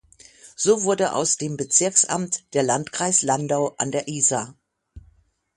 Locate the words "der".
2.55-2.63, 3.91-4.07